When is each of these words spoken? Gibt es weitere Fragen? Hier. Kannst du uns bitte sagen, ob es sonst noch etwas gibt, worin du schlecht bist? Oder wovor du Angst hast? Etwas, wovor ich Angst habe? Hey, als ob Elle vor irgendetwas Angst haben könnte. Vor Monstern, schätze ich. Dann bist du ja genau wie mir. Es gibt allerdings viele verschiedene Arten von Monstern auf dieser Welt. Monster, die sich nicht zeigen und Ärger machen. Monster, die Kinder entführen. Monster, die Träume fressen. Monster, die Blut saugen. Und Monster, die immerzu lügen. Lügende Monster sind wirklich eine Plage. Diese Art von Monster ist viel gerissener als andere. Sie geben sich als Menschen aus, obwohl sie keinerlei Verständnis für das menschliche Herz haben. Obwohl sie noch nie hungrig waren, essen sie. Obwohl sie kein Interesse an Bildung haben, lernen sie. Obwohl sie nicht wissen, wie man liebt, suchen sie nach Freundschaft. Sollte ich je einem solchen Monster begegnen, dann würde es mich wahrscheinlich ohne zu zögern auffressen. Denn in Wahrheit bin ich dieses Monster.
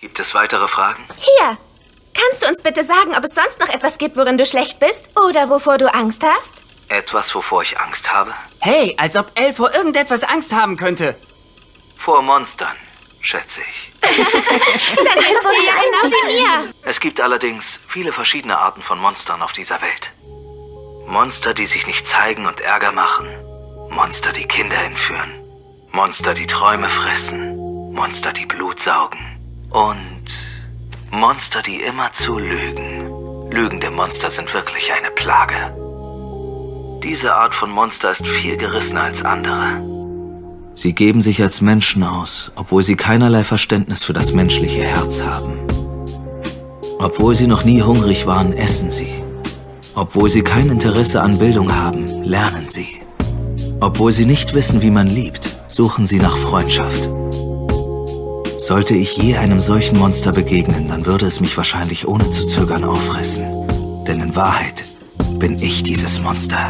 Gibt 0.00 0.18
es 0.18 0.34
weitere 0.34 0.66
Fragen? 0.66 1.04
Hier. 1.18 1.58
Kannst 2.14 2.42
du 2.42 2.48
uns 2.48 2.62
bitte 2.62 2.84
sagen, 2.86 3.14
ob 3.16 3.22
es 3.24 3.34
sonst 3.34 3.60
noch 3.60 3.68
etwas 3.68 3.98
gibt, 3.98 4.16
worin 4.16 4.38
du 4.38 4.46
schlecht 4.46 4.80
bist? 4.80 5.10
Oder 5.14 5.50
wovor 5.50 5.76
du 5.76 5.92
Angst 5.92 6.24
hast? 6.24 6.52
Etwas, 6.88 7.34
wovor 7.34 7.62
ich 7.62 7.78
Angst 7.78 8.10
habe? 8.10 8.34
Hey, 8.60 8.96
als 8.98 9.16
ob 9.16 9.30
Elle 9.38 9.52
vor 9.52 9.74
irgendetwas 9.74 10.24
Angst 10.24 10.54
haben 10.54 10.78
könnte. 10.78 11.16
Vor 11.98 12.22
Monstern, 12.22 12.74
schätze 13.20 13.60
ich. 13.60 13.92
Dann 14.00 14.16
bist 14.16 15.44
du 15.44 15.66
ja 15.66 15.74
genau 15.74 16.16
wie 16.16 16.32
mir. 16.32 16.74
Es 16.82 16.98
gibt 16.98 17.20
allerdings 17.20 17.78
viele 17.86 18.12
verschiedene 18.12 18.58
Arten 18.58 18.80
von 18.80 18.98
Monstern 18.98 19.42
auf 19.42 19.52
dieser 19.52 19.82
Welt. 19.82 20.12
Monster, 21.06 21.52
die 21.52 21.66
sich 21.66 21.86
nicht 21.86 22.06
zeigen 22.06 22.46
und 22.46 22.60
Ärger 22.60 22.92
machen. 22.92 23.28
Monster, 23.90 24.32
die 24.32 24.46
Kinder 24.46 24.78
entführen. 24.78 25.30
Monster, 25.92 26.32
die 26.32 26.46
Träume 26.46 26.88
fressen. 26.88 27.92
Monster, 27.92 28.32
die 28.32 28.46
Blut 28.46 28.80
saugen. 28.80 29.29
Und 29.70 30.24
Monster, 31.12 31.62
die 31.62 31.80
immerzu 31.80 32.38
lügen. 32.38 33.50
Lügende 33.52 33.88
Monster 33.90 34.28
sind 34.28 34.52
wirklich 34.52 34.90
eine 34.92 35.12
Plage. 35.12 35.72
Diese 37.04 37.36
Art 37.36 37.54
von 37.54 37.70
Monster 37.70 38.10
ist 38.10 38.26
viel 38.26 38.56
gerissener 38.56 39.02
als 39.02 39.24
andere. 39.24 39.80
Sie 40.74 40.92
geben 40.92 41.20
sich 41.20 41.40
als 41.40 41.60
Menschen 41.60 42.02
aus, 42.02 42.50
obwohl 42.56 42.82
sie 42.82 42.96
keinerlei 42.96 43.44
Verständnis 43.44 44.02
für 44.02 44.12
das 44.12 44.32
menschliche 44.32 44.82
Herz 44.82 45.22
haben. 45.22 45.60
Obwohl 46.98 47.36
sie 47.36 47.46
noch 47.46 47.64
nie 47.64 47.82
hungrig 47.82 48.26
waren, 48.26 48.52
essen 48.52 48.90
sie. 48.90 49.22
Obwohl 49.94 50.28
sie 50.28 50.42
kein 50.42 50.68
Interesse 50.68 51.22
an 51.22 51.38
Bildung 51.38 51.74
haben, 51.74 52.24
lernen 52.24 52.68
sie. 52.68 53.02
Obwohl 53.80 54.10
sie 54.10 54.26
nicht 54.26 54.52
wissen, 54.54 54.82
wie 54.82 54.90
man 54.90 55.06
liebt, 55.06 55.48
suchen 55.68 56.06
sie 56.06 56.18
nach 56.18 56.36
Freundschaft. 56.36 57.08
Sollte 58.60 58.94
ich 58.94 59.16
je 59.16 59.38
einem 59.38 59.58
solchen 59.58 59.98
Monster 59.98 60.32
begegnen, 60.32 60.86
dann 60.86 61.06
würde 61.06 61.24
es 61.24 61.40
mich 61.40 61.56
wahrscheinlich 61.56 62.06
ohne 62.06 62.28
zu 62.28 62.46
zögern 62.46 62.84
auffressen. 62.84 64.04
Denn 64.04 64.20
in 64.20 64.36
Wahrheit 64.36 64.84
bin 65.38 65.58
ich 65.58 65.82
dieses 65.82 66.20
Monster. 66.20 66.68